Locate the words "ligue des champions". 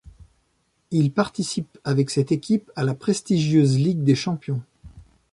3.77-4.63